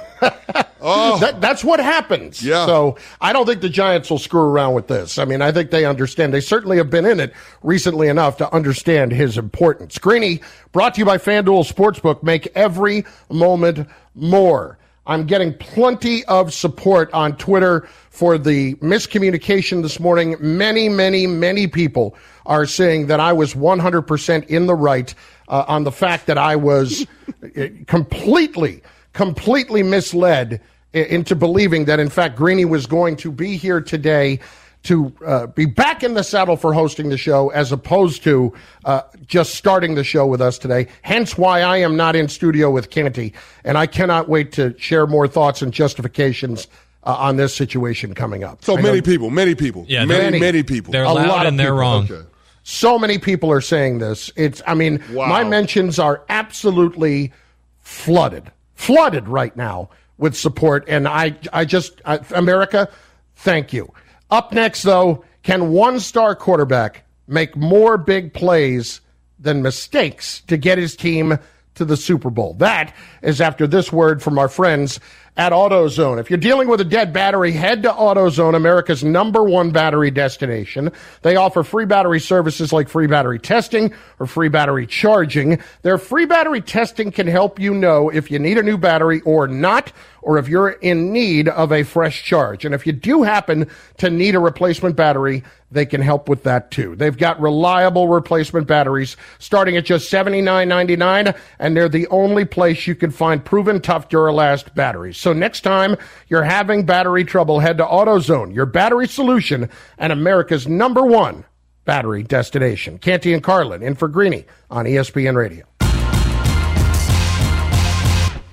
[0.81, 1.19] Oh.
[1.21, 2.45] That, that's what happens.
[2.45, 2.67] Yeah.
[2.67, 5.19] So I don't think the Giants will screw around with this.
[5.19, 6.35] I mean, I think they understand.
[6.35, 9.99] They certainly have been in it recently enough to understand his importance.
[9.99, 10.41] Greeny,
[10.73, 12.23] brought to you by FanDuel Sportsbook.
[12.23, 14.79] Make every moment more.
[15.07, 20.37] I'm getting plenty of support on Twitter for the miscommunication this morning.
[20.39, 22.15] Many, many, many people
[22.47, 25.13] are saying that I was 100% in the right
[25.49, 27.07] uh, on the fact that I was
[27.43, 30.61] uh, completely completely misled
[30.93, 34.41] into believing that, in fact, Greeny was going to be here today
[34.83, 38.53] to uh, be back in the saddle for hosting the show as opposed to
[38.87, 40.89] uh, just starting the show with us today.
[41.03, 45.07] Hence why I am not in studio with Canty, and I cannot wait to share
[45.07, 46.67] more thoughts and justifications
[47.05, 48.65] uh, on this situation coming up.
[48.65, 50.93] So I many know, people, many people, yeah, many, many, many people.
[50.93, 51.79] They're loud and they're people.
[51.79, 52.05] wrong.
[52.11, 52.27] Okay.
[52.63, 54.31] So many people are saying this.
[54.37, 55.27] It's, I mean, wow.
[55.27, 57.33] my mentions are absolutely
[57.81, 60.85] flooded flooded right now with support.
[60.89, 62.89] And I, I just, I, America,
[63.37, 63.93] thank you.
[64.31, 69.03] Up next, though, can one star quarterback make more big plays
[69.39, 71.39] than mistakes to get his team
[71.75, 72.55] to the Super Bowl?
[72.55, 74.99] That is after this word from our friends
[75.37, 76.21] at AutoZone.
[76.21, 80.93] If you're dealing with a dead battery, head to AutoZone, America's number one battery destination.
[81.23, 85.59] They offer free battery services like free battery testing or free battery charging.
[85.83, 89.49] Their free battery testing can help you know if you need a new battery or
[89.49, 92.65] not or if you're in need of a fresh charge.
[92.65, 96.71] And if you do happen to need a replacement battery, they can help with that
[96.71, 96.97] too.
[96.97, 102.95] They've got reliable replacement batteries starting at just $79.99, and they're the only place you
[102.95, 105.17] can find proven tough Duralast batteries.
[105.21, 110.67] So next time you're having battery trouble, head to AutoZone, your battery solution and America's
[110.67, 111.45] number one
[111.85, 112.97] battery destination.
[112.97, 115.67] Canty and Carlin in for Greeny on ESPN Radio.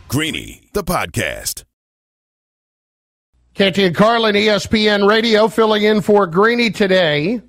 [0.09, 1.63] Greeny, the podcast.
[3.53, 7.41] Canty and Carlin, ESPN Radio, filling in for Greeny today.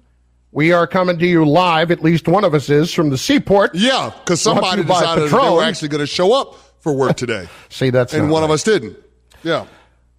[0.52, 3.74] We are coming to you live, at least one of us is, from the seaport.
[3.74, 7.48] Yeah, because somebody decided they were actually going to show up for work today.
[7.68, 8.46] See, that's and one right.
[8.46, 8.96] of us didn't.
[9.42, 9.66] Yeah.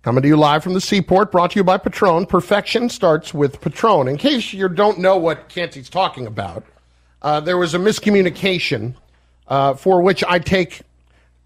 [0.02, 2.26] Coming to you live from the seaport, brought to you by Patron.
[2.26, 4.08] Perfection starts with Patron.
[4.08, 6.64] In case you don't know what Canty's talking about,
[7.22, 8.96] uh, there was a miscommunication
[9.50, 10.82] uh, for which I take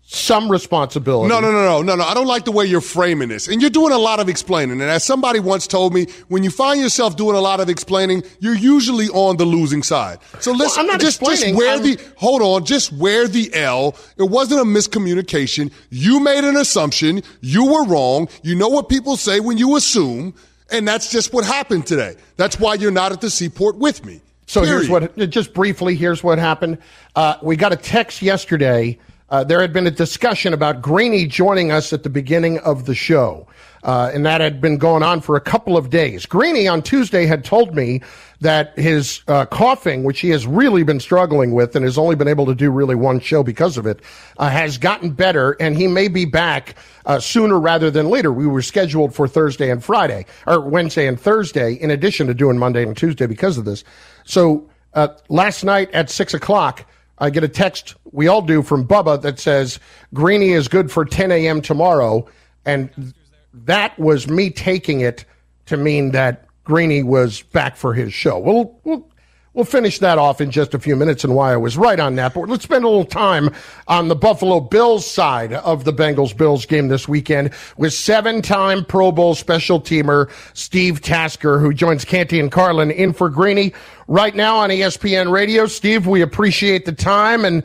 [0.05, 1.29] some responsibility.
[1.29, 2.03] No, no, no, no, no, no.
[2.03, 3.47] I don't like the way you're framing this.
[3.47, 4.81] And you're doing a lot of explaining.
[4.81, 8.23] And as somebody once told me, when you find yourself doing a lot of explaining,
[8.39, 10.19] you're usually on the losing side.
[10.39, 13.95] So let's I'm not just, just wear I'm- the, hold on, just wear the L.
[14.17, 15.71] It wasn't a miscommunication.
[15.89, 17.23] You made an assumption.
[17.41, 18.27] You were wrong.
[18.43, 20.35] You know what people say when you assume.
[20.69, 22.15] And that's just what happened today.
[22.35, 24.21] That's why you're not at the seaport with me.
[24.47, 26.77] So here's what, just briefly, here's what happened.
[27.15, 28.99] Uh, we got a text yesterday.
[29.33, 32.93] Uh, there had been a discussion about Greeny joining us at the beginning of the
[32.93, 33.47] show.
[33.81, 36.27] Uh, and that had been going on for a couple of days.
[36.27, 37.99] Greeny on Tuesday had told me
[38.41, 42.27] that his uh, coughing, which he has really been struggling with and has only been
[42.27, 44.01] able to do really one show because of it,
[44.37, 46.75] uh, has gotten better and he may be back
[47.07, 48.31] uh, sooner rather than later.
[48.31, 52.59] We were scheduled for Thursday and Friday, or Wednesday and Thursday, in addition to doing
[52.59, 53.83] Monday and Tuesday because of this.
[54.25, 56.85] So uh, last night at six o'clock,
[57.19, 59.79] I get a text we all do from Bubba that says
[60.13, 61.61] Greeny is good for 10 a.m.
[61.61, 62.27] tomorrow,
[62.65, 63.13] and
[63.53, 65.25] that was me taking it
[65.67, 68.39] to mean that Greeny was back for his show.
[68.39, 69.07] We'll we'll
[69.53, 72.15] we'll finish that off in just a few minutes and why I was right on
[72.15, 72.33] that.
[72.33, 73.49] But let's spend a little time
[73.87, 79.11] on the Buffalo Bills side of the Bengals Bills game this weekend with seven-time Pro
[79.11, 83.73] Bowl special teamer Steve Tasker, who joins Canty and Carlin in for Greeny
[84.07, 85.65] right now on ESPN Radio.
[85.65, 87.63] Steve, we appreciate the time and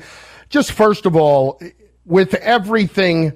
[0.51, 1.61] just first of all,
[2.07, 3.33] with everything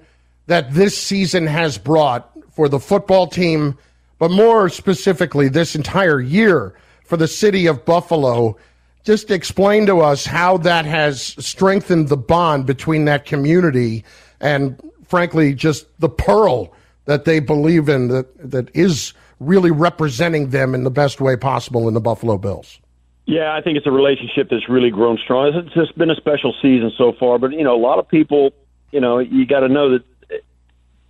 [0.47, 3.77] that this season has brought for the football team,
[4.19, 6.75] but more specifically, this entire year
[7.13, 8.57] for the city of Buffalo.
[9.05, 14.03] Just explain to us how that has strengthened the bond between that community
[14.41, 16.73] and, frankly, just the pearl
[17.05, 21.87] that they believe in that, that is really representing them in the best way possible
[21.87, 22.81] in the Buffalo Bills.
[23.27, 25.53] Yeah, I think it's a relationship that's really grown strong.
[25.55, 28.55] It's just been a special season so far, but you know, a lot of people,
[28.91, 30.05] you know, you got to know that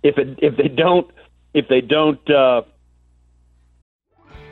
[0.03, 1.09] if it if they don't
[1.53, 2.63] if they don't uh,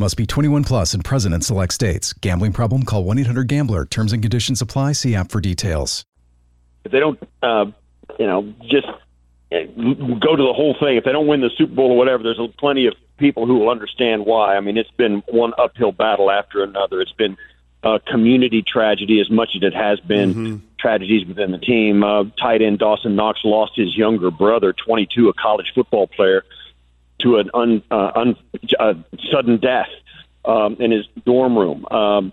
[0.00, 2.12] Must be 21 plus and present in select states.
[2.12, 2.84] Gambling problem?
[2.84, 3.84] Call 1 800 Gambler.
[3.84, 4.92] Terms and conditions apply.
[4.92, 6.04] See app for details.
[6.84, 7.66] if they don't, uh,
[8.18, 9.58] you know, just uh,
[10.20, 10.96] go to the whole thing.
[10.96, 13.70] If they don't win the Super Bowl or whatever, there's plenty of people who will
[13.70, 14.56] understand why.
[14.56, 17.00] I mean, it's been one uphill battle after another.
[17.00, 17.36] It's been
[17.82, 22.04] a community tragedy as much as it has been tragedies within the team.
[22.04, 26.44] Uh, tight end Dawson Knox lost his younger brother, 22, a college football player,
[27.20, 28.36] to an un, uh, un,
[28.78, 28.94] uh,
[29.30, 29.88] sudden death
[30.44, 31.86] um, in his dorm room.
[31.90, 32.32] Um,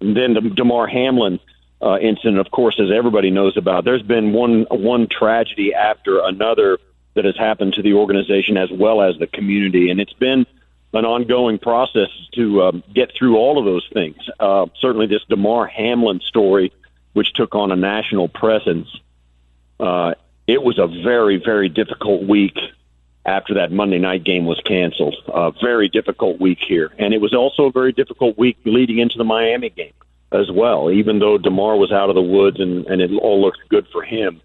[0.00, 1.38] then the Damar Hamlin
[1.82, 3.84] uh, incident, of course, as everybody knows about.
[3.84, 6.78] There's been one one tragedy after another
[7.14, 10.46] that has happened to the organization as well as the community, and it's been
[10.92, 14.16] an ongoing process to um, get through all of those things.
[14.38, 16.72] Uh, certainly, this Damar Hamlin story,
[17.12, 18.88] which took on a national presence,
[19.78, 20.14] uh,
[20.46, 22.58] it was a very very difficult week
[23.30, 25.16] after that Monday night game was canceled.
[25.28, 29.16] A very difficult week here, and it was also a very difficult week leading into
[29.16, 29.92] the Miami game
[30.32, 30.90] as well.
[30.90, 34.02] Even though Damar was out of the woods and, and it all looked good for
[34.02, 34.40] him,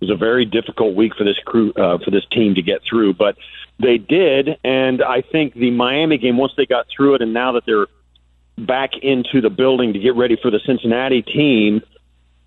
[0.00, 2.82] it was a very difficult week for this crew uh, for this team to get
[2.88, 3.36] through, but
[3.80, 7.52] they did, and I think the Miami game once they got through it, and now
[7.52, 7.86] that they're
[8.58, 11.80] back into the building to get ready for the Cincinnati team,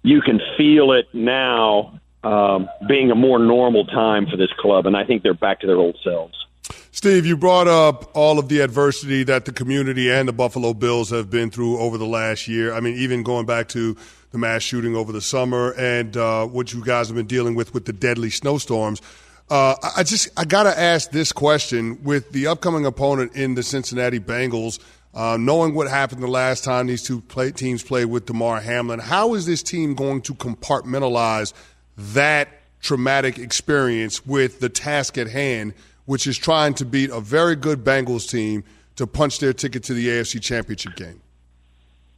[0.04, 4.96] you can feel it now um, being a more normal time for this club, and
[4.96, 6.46] I think they're back to their old selves.
[6.92, 11.10] Steve, you brought up all of the adversity that the community and the Buffalo Bills
[11.10, 12.74] have been through over the last year.
[12.74, 13.96] I mean, even going back to
[14.32, 17.74] the mass shooting over the summer and uh, what you guys have been dealing with
[17.74, 19.02] with the deadly snowstorms.
[19.50, 24.20] Uh, I just I gotta ask this question with the upcoming opponent in the Cincinnati
[24.20, 24.80] Bengals.
[25.14, 29.00] Uh, knowing what happened the last time these two play, teams played with Damar Hamlin,
[29.00, 31.52] how is this team going to compartmentalize
[31.98, 32.50] that
[32.82, 35.74] traumatic experience with the task at hand,
[36.06, 38.64] which is trying to beat a very good Bengals team
[38.96, 41.22] to punch their ticket to the AFC Championship game?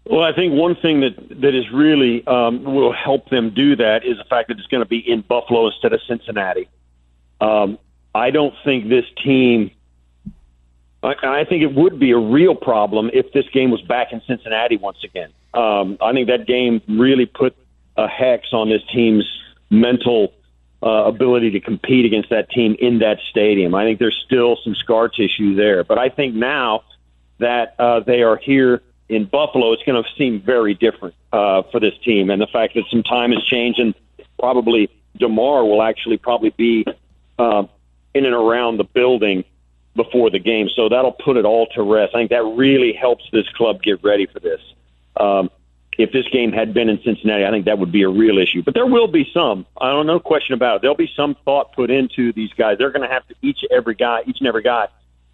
[0.05, 4.05] Well, I think one thing that that is really um, will help them do that
[4.05, 6.67] is the fact that it's going to be in Buffalo instead of Cincinnati.
[7.39, 7.77] Um,
[8.13, 9.71] I don't think this team.
[11.05, 14.77] I, think it would be a real problem if this game was back in Cincinnati
[14.77, 15.33] once again.
[15.53, 17.57] Um, I think that game really put
[17.97, 19.25] a hex on this team's
[19.73, 20.33] mental
[20.81, 23.73] uh, ability to compete against that team in that stadium.
[23.73, 26.83] I think there's still some scar tissue there, but I think now
[27.39, 31.79] that uh, they are here in Buffalo, it's going to seem very different uh, for
[31.79, 32.29] this team.
[32.29, 33.95] And the fact that some time has changed, and
[34.39, 36.85] probably Damar will actually probably be
[37.39, 37.63] uh,
[38.13, 39.43] in and around the building
[39.95, 42.15] before the game, so that'll put it all to rest.
[42.15, 44.59] I think that really helps this club get ready for this.
[45.15, 45.51] Um,
[45.97, 48.63] if this game had been in Cincinnati, I think that would be a real issue.
[48.63, 49.65] But there will be some.
[49.79, 50.81] I don't know, question about it.
[50.81, 52.77] There'll be some thought put into these guys.
[52.77, 54.87] They're going to have to each every guy, each and every guy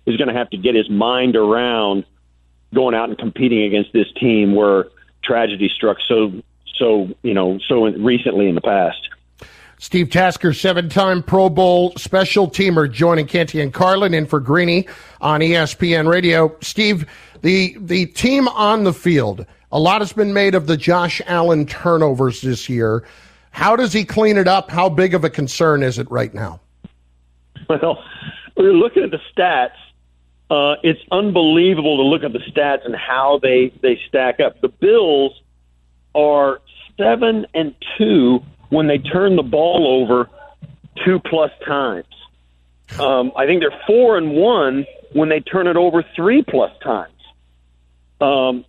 [0.06, 2.06] is going to have to get his mind around
[2.74, 4.88] going out and competing against this team where
[5.24, 6.32] tragedy struck so
[6.76, 9.10] so you know so recently in the past.
[9.82, 14.86] Steve Tasker, seven-time Pro Bowl special teamer, joining Canty and Carlin in for Greeny
[15.22, 16.56] on ESPN Radio.
[16.62, 17.06] Steve,
[17.42, 21.66] the the team on the field, a lot has been made of the Josh Allen
[21.66, 23.04] turnovers this year.
[23.52, 24.70] How does he clean it up?
[24.70, 26.60] How big of a concern is it right now?
[27.68, 28.04] Well,
[28.58, 29.76] we're looking at the stats
[30.50, 34.60] uh, it's unbelievable to look at the stats and how they they stack up.
[34.62, 35.40] The Bills
[36.16, 36.60] are
[36.98, 40.28] seven and two when they turn the ball over
[41.06, 42.06] two plus times.
[43.00, 47.14] Um, I think they're four and one when they turn it over three plus times.
[48.20, 48.66] Um,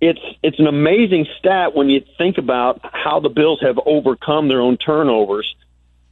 [0.00, 4.60] it's it's an amazing stat when you think about how the Bills have overcome their
[4.60, 5.54] own turnovers.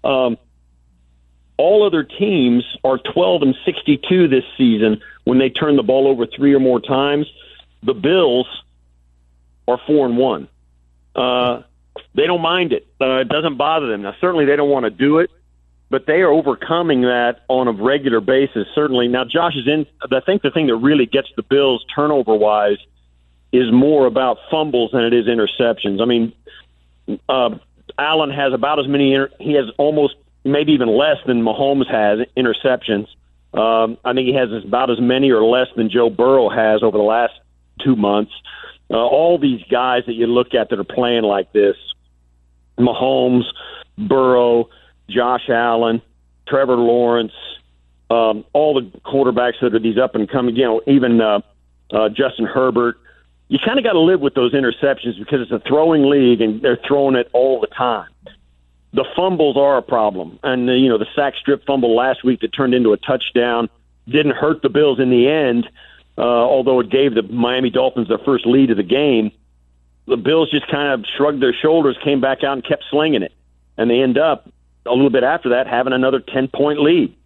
[0.02, 0.38] Um,
[1.56, 6.26] all other teams are 12 and 62 this season when they turn the ball over
[6.26, 7.26] three or more times.
[7.82, 8.46] The Bills
[9.68, 10.48] are four and one.
[11.14, 11.62] Uh,
[12.14, 12.86] they don't mind it.
[13.00, 14.02] Uh, it doesn't bother them.
[14.02, 15.30] Now, certainly they don't want to do it,
[15.90, 18.66] but they are overcoming that on a regular basis.
[18.74, 19.08] Certainly.
[19.08, 19.86] Now, Josh is in.
[20.10, 22.78] I think the thing that really gets the Bills turnover wise
[23.54, 26.02] is more about fumbles than it is interceptions.
[26.02, 26.32] I mean,
[27.28, 27.56] uh,
[27.96, 29.14] Allen has about as many.
[29.14, 33.06] Inter- he has almost maybe even less than Mahomes has interceptions.
[33.52, 36.98] Um, I think he has about as many or less than Joe Burrow has over
[36.98, 37.34] the last
[37.80, 38.32] two months.
[38.90, 41.76] Uh, all these guys that you look at that are playing like this
[42.76, 43.44] Mahomes,
[43.96, 44.68] Burrow,
[45.08, 46.02] Josh Allen,
[46.48, 47.32] Trevor Lawrence,
[48.10, 51.40] um, all the quarterbacks that are these up and coming, you know, even uh,
[51.92, 52.98] uh, Justin Herbert.
[53.48, 56.62] You kind of got to live with those interceptions because it's a throwing league and
[56.62, 58.09] they're throwing it all the time
[58.94, 60.38] the fumbles are a problem.
[60.42, 63.68] And, uh, you know, the sack strip fumble last week that turned into a touchdown
[64.09, 65.68] didn't hurt the Bills in the end,
[66.16, 69.33] uh, although it gave the Miami Dolphins their first lead of the game.
[70.07, 73.33] The Bills just kind of shrugged their shoulders, came back out, and kept slinging it.
[73.76, 74.48] And they end up,
[74.87, 77.16] a little bit after that, having another 10 point lead.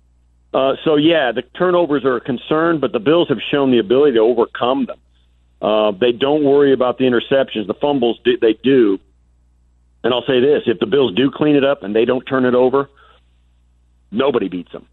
[0.55, 4.15] Uh, so, yeah, the turnovers are a concern, but the Bills have shown the ability
[4.15, 4.99] to overcome them.
[5.61, 7.67] Uh, they don't worry about the interceptions.
[7.67, 9.01] The fumbles, they do
[10.03, 12.45] and I'll say this: if the Bills do clean it up and they don't turn
[12.45, 12.89] it over,
[14.11, 14.87] nobody beats them.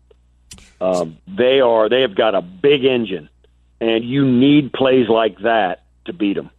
[0.82, 3.30] Um, they are they have got a big engine,
[3.80, 6.50] and you need plays like that to beat them.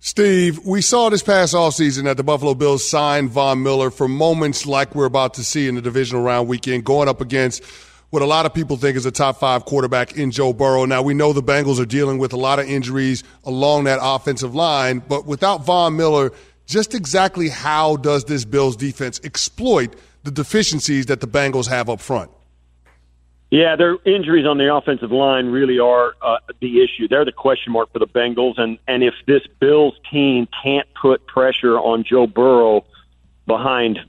[0.00, 4.64] Steve, we saw this past offseason that the Buffalo Bills signed Von Miller for moments
[4.64, 7.64] like we're about to see in the divisional round weekend, going up against
[8.10, 10.84] what a lot of people think is a top five quarterback in Joe Burrow.
[10.84, 14.54] Now, we know the Bengals are dealing with a lot of injuries along that offensive
[14.54, 16.32] line, but without Von Miller,
[16.66, 19.94] just exactly how does this Bills defense exploit
[20.24, 22.30] the deficiencies that the Bengals have up front?
[23.50, 27.08] Yeah, their injuries on the offensive line really are uh, the issue.
[27.08, 31.26] They're the question mark for the Bengals, and and if this Bills team can't put
[31.26, 32.84] pressure on Joe Burrow
[33.46, 34.00] behind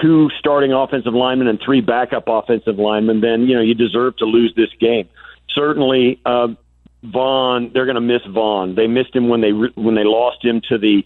[0.00, 4.24] two starting offensive linemen and three backup offensive linemen, then you know you deserve to
[4.24, 5.08] lose this game.
[5.50, 6.48] Certainly, uh,
[7.02, 8.74] Von, they're going to miss Von.
[8.74, 11.04] They missed him when they when they lost him to the,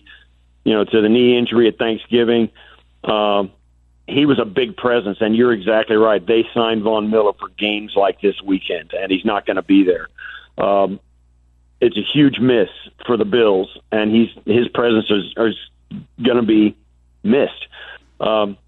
[0.64, 2.50] you know, to the knee injury at Thanksgiving.
[3.04, 3.52] Um,
[4.06, 6.24] he was a big presence, and you're exactly right.
[6.24, 9.84] They signed Von Miller for games like this weekend, and he's not going to be
[9.84, 10.08] there.
[10.58, 11.00] Um,
[11.80, 12.68] it's a huge miss
[13.06, 15.56] for the Bills, and he's his presence is, is
[16.22, 16.76] going to be
[17.22, 17.66] missed.
[18.20, 18.58] Um,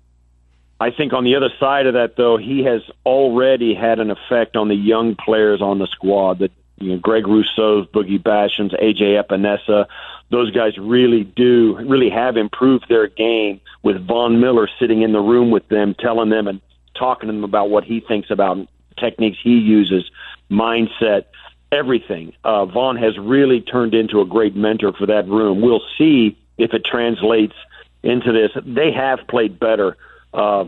[0.83, 4.57] I think on the other side of that, though, he has already had an effect
[4.57, 6.41] on the young players on the squad.
[6.41, 9.87] That you know, Greg Rousseau's, Boogie Basham's, AJ Epenesa,
[10.31, 15.21] those guys really do, really have improved their game with Von Miller sitting in the
[15.21, 16.61] room with them, telling them and
[16.99, 18.59] talking to them about what he thinks about
[18.99, 20.11] techniques he uses,
[20.51, 21.27] mindset,
[21.71, 22.33] everything.
[22.43, 25.61] Uh, Von has really turned into a great mentor for that room.
[25.61, 27.55] We'll see if it translates
[28.03, 28.51] into this.
[28.67, 29.97] They have played better
[30.35, 30.65] uh,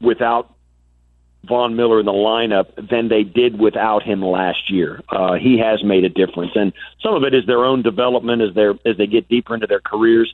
[0.00, 0.54] without
[1.44, 5.00] Von Miller in the lineup than they did without him last year.
[5.08, 8.54] Uh, he has made a difference, and some of it is their own development as
[8.54, 10.32] they as they get deeper into their careers.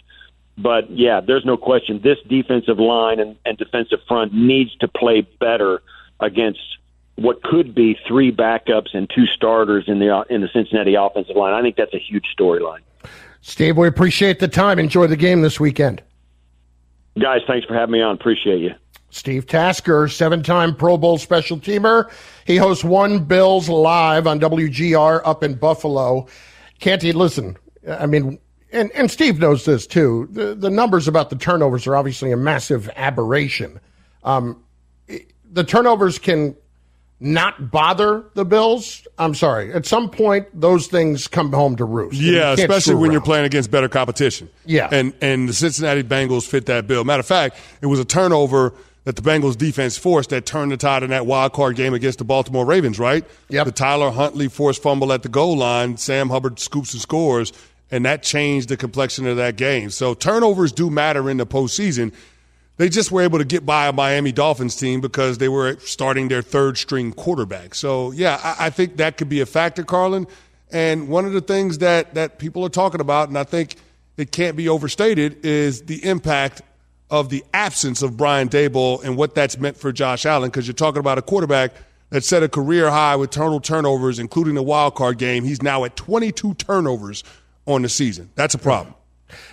[0.59, 5.23] But yeah, there's no question this defensive line and, and defensive front needs to play
[5.41, 5.81] better
[6.21, 6.61] against
[7.15, 11.55] what could be three backups and two starters in the in the Cincinnati offensive line.
[11.55, 12.81] I think that's a huge storyline.
[13.41, 14.79] Steve, we appreciate the time.
[14.79, 16.03] Enjoy the game this weekend.
[17.21, 18.15] Guys, thanks for having me on.
[18.15, 18.75] Appreciate you.
[19.11, 22.11] Steve Tasker, seven time Pro Bowl special teamer.
[22.47, 26.27] He hosts One Bills Live on WGR up in Buffalo.
[26.79, 27.57] Canty listen,
[27.89, 28.39] I mean,
[28.71, 30.29] and, and Steve knows this too.
[30.31, 33.81] The, the numbers about the turnovers are obviously a massive aberration.
[34.25, 34.63] Um,
[35.51, 36.55] the turnovers can
[37.21, 39.07] not bother the Bills.
[39.19, 39.73] I'm sorry.
[39.73, 42.17] At some point, those things come home to roost.
[42.17, 43.13] Yeah, especially when around.
[43.13, 44.49] you're playing against better competition.
[44.65, 47.05] Yeah, and and the Cincinnati Bengals fit that bill.
[47.05, 48.73] Matter of fact, it was a turnover
[49.05, 52.19] that the Bengals defense forced that turned the tide in that wild card game against
[52.19, 53.25] the Baltimore Ravens, right?
[53.49, 53.65] Yep.
[53.65, 57.53] The Tyler Huntley forced fumble at the goal line, Sam Hubbard scoops and scores,
[57.91, 59.89] and that changed the complexion of that game.
[59.91, 62.13] So turnovers do matter in the postseason.
[62.79, 66.29] They just were able to get by a Miami Dolphins team because they were starting
[66.29, 67.75] their third string quarterback.
[67.75, 70.27] So yeah, I, I think that could be a factor, Carlin.
[70.71, 73.77] And one of the things that that people are talking about, and I think
[74.17, 76.63] it can't be overstated, is the impact
[77.11, 80.75] of the absence of Brian Daboll and what that's meant for Josh Allen because you're
[80.75, 81.73] talking about a quarterback
[82.11, 85.45] that set a career high with total turnovers, including the wild card game.
[85.45, 87.25] He's now at 22 turnovers
[87.67, 88.31] on the season.
[88.35, 88.95] That's a problem.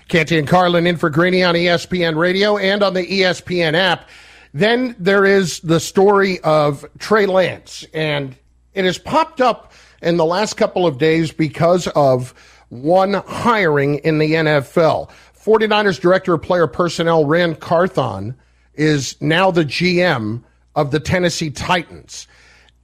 [0.08, 4.08] Canty and Carlin in for Greeny on ESPN Radio and on the ESPN app.
[4.54, 8.36] Then there is the story of Trey Lance, and
[8.74, 12.34] it has popped up in the last couple of days because of
[12.70, 15.10] one hiring in the NFL.
[15.38, 18.36] 49ers Director of Player Personnel, Ran Carthon,
[18.76, 20.44] is now the GM
[20.76, 22.28] of the Tennessee Titans.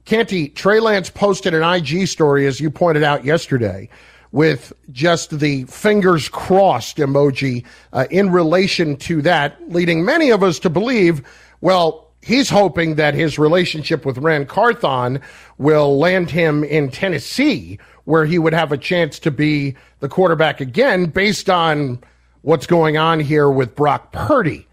[0.04, 3.88] Canty, Trey Lance posted an IG story, as you pointed out yesterday,
[4.32, 10.58] with just the fingers crossed emoji uh, in relation to that, leading many of us
[10.58, 11.22] to believe,
[11.60, 15.20] well, he's hoping that his relationship with Ran Carthon
[15.58, 20.60] will land him in Tennessee, where he would have a chance to be the quarterback
[20.60, 22.02] again based on
[22.40, 24.66] what's going on here with Brock Purdy.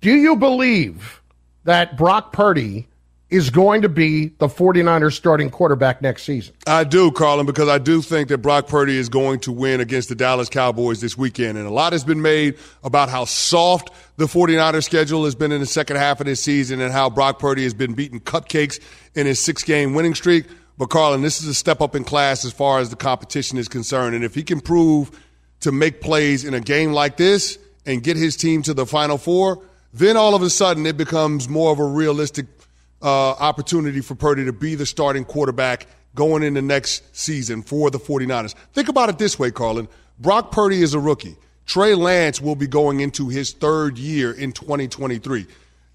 [0.00, 1.22] Do you believe
[1.64, 2.88] that Brock Purdy
[3.32, 6.54] is going to be the 49ers starting quarterback next season?
[6.66, 10.10] I do, Carlin, because I do think that Brock Purdy is going to win against
[10.10, 11.56] the Dallas Cowboys this weekend.
[11.56, 15.60] And a lot has been made about how soft the 49ers schedule has been in
[15.60, 18.78] the second half of this season and how Brock Purdy has been beating cupcakes
[19.14, 20.44] in his six game winning streak.
[20.76, 23.66] But, Carlin, this is a step up in class as far as the competition is
[23.66, 24.14] concerned.
[24.14, 25.10] And if he can prove
[25.60, 29.16] to make plays in a game like this and get his team to the Final
[29.16, 29.62] Four,
[29.94, 32.46] then all of a sudden it becomes more of a realistic
[33.02, 37.98] uh, opportunity for Purdy to be the starting quarterback going into next season for the
[37.98, 38.54] 49ers.
[38.72, 39.88] Think about it this way, Carlin.
[40.18, 41.36] Brock Purdy is a rookie.
[41.66, 45.46] Trey Lance will be going into his third year in 2023.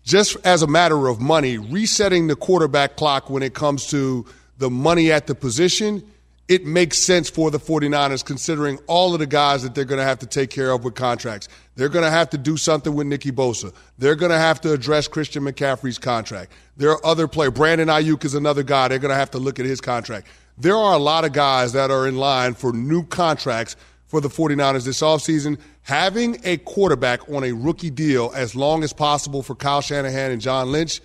[0.04, 4.26] Just as a matter of money, resetting the quarterback clock when it comes to
[4.58, 6.04] the money at the position–
[6.48, 10.06] it makes sense for the 49ers considering all of the guys that they're going to
[10.06, 11.50] have to take care of with contracts.
[11.76, 13.74] They're going to have to do something with Nicky Bosa.
[13.98, 16.54] They're going to have to address Christian McCaffrey's contract.
[16.78, 17.54] There are other players.
[17.54, 18.88] Brandon Aiyuk is another guy.
[18.88, 20.28] They're going to have to look at his contract.
[20.58, 23.76] There are a lot of guys that are in line for new contracts
[24.06, 25.60] for the 49ers this offseason.
[25.82, 30.42] Having a quarterback on a rookie deal as long as possible for Kyle Shanahan and
[30.42, 31.02] John Lynch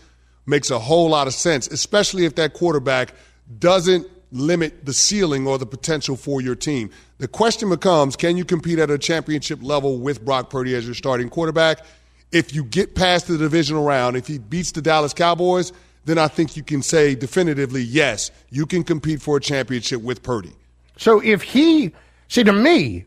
[0.47, 3.14] makes a whole lot of sense, especially if that quarterback
[3.59, 6.91] doesn't– limit the ceiling or the potential for your team.
[7.18, 10.95] The question becomes can you compete at a championship level with Brock Purdy as your
[10.95, 11.85] starting quarterback?
[12.33, 15.72] If you get past the divisional round, if he beats the Dallas Cowboys,
[16.05, 20.22] then I think you can say definitively, yes, you can compete for a championship with
[20.22, 20.53] Purdy.
[20.97, 21.93] So if he,
[22.28, 23.05] see, to me,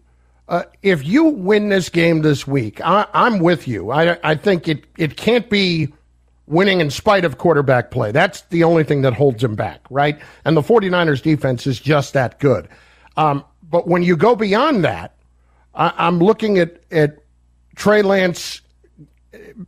[0.47, 3.91] uh, if you win this game this week, I, am with you.
[3.91, 5.91] I, I think it, it can't be
[6.47, 8.11] winning in spite of quarterback play.
[8.11, 10.19] That's the only thing that holds him back, right?
[10.45, 12.69] And the 49ers defense is just that good.
[13.17, 15.15] Um, but when you go beyond that,
[15.73, 17.17] I, am looking at, at
[17.75, 18.61] Trey Lance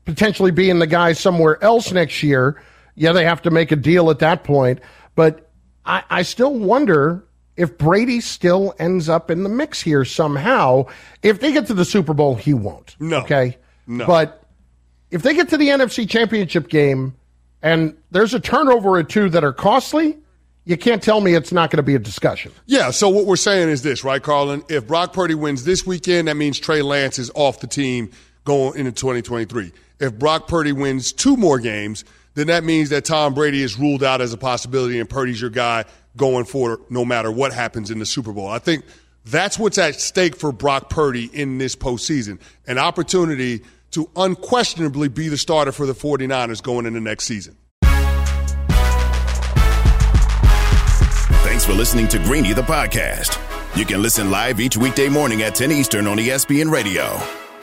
[0.05, 2.61] potentially being the guy somewhere else next year.
[2.95, 4.80] Yeah, they have to make a deal at that point.
[5.15, 5.51] But
[5.86, 7.24] I, I still wonder
[7.55, 10.86] if Brady still ends up in the mix here somehow.
[11.24, 12.95] If they get to the Super Bowl, he won't.
[12.99, 13.22] No.
[13.22, 13.57] Okay.
[13.88, 14.05] No.
[14.05, 14.43] But
[15.11, 17.15] if they get to the NFC Championship game
[17.61, 20.18] and there's a turnover or two that are costly,
[20.65, 22.51] you can't tell me it's not going to be a discussion.
[22.65, 24.63] Yeah, so what we're saying is this, right, Carlin?
[24.68, 28.11] If Brock Purdy wins this weekend, that means Trey Lance is off the team
[28.48, 29.74] going into 2023.
[30.00, 34.06] If Brock Purdy wins two more games, then that means that Tom Brady is ruled
[34.06, 35.84] out as a possibility and Purdy's your guy
[36.16, 38.48] going forward no matter what happens in the Super Bowl.
[38.48, 38.86] I think
[39.26, 45.28] that's what's at stake for Brock Purdy in this postseason an opportunity to unquestionably be
[45.28, 47.58] the starter for the 49ers going into next season.
[51.43, 53.38] Thanks for listening to Greeny the podcast.
[53.76, 57.20] You can listen live each weekday morning at 10 Eastern on ESPN Radio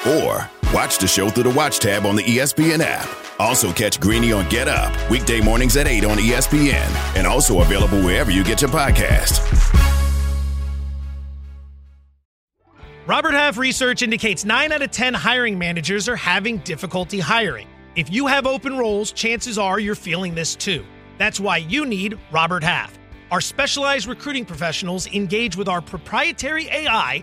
[0.07, 3.08] or watch the show through the Watch tab on the ESPN app.
[3.38, 8.02] Also catch Greeny on Get Up weekday mornings at 8 on ESPN and also available
[8.02, 9.40] wherever you get your podcast.
[13.06, 17.68] Robert Half research indicates 9 out of 10 hiring managers are having difficulty hiring.
[17.96, 20.84] If you have open roles, chances are you're feeling this too.
[21.18, 22.98] That's why you need Robert Half.
[23.30, 27.22] Our specialized recruiting professionals engage with our proprietary AI